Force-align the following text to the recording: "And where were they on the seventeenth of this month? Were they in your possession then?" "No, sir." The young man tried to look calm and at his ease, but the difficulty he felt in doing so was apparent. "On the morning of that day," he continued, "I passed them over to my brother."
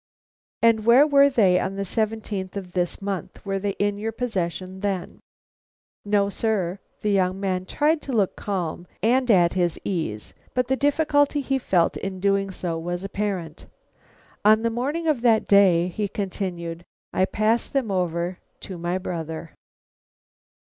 "And 0.63 0.83
where 0.83 1.05
were 1.05 1.29
they 1.29 1.59
on 1.59 1.75
the 1.75 1.85
seventeenth 1.85 2.57
of 2.57 2.71
this 2.71 3.03
month? 3.03 3.45
Were 3.45 3.59
they 3.59 3.73
in 3.77 3.99
your 3.99 4.11
possession 4.11 4.79
then?" 4.79 5.19
"No, 6.03 6.27
sir." 6.27 6.79
The 7.01 7.11
young 7.11 7.39
man 7.39 7.67
tried 7.67 8.01
to 8.01 8.11
look 8.11 8.35
calm 8.35 8.87
and 9.03 9.29
at 9.29 9.53
his 9.53 9.79
ease, 9.83 10.33
but 10.55 10.69
the 10.69 10.75
difficulty 10.75 11.39
he 11.41 11.59
felt 11.59 11.97
in 11.97 12.19
doing 12.19 12.49
so 12.49 12.79
was 12.79 13.03
apparent. 13.03 13.67
"On 14.43 14.63
the 14.63 14.71
morning 14.71 15.05
of 15.07 15.21
that 15.21 15.47
day," 15.47 15.89
he 15.89 16.07
continued, 16.07 16.83
"I 17.13 17.25
passed 17.25 17.71
them 17.71 17.91
over 17.91 18.39
to 18.61 18.79
my 18.79 18.97
brother." 18.97 19.51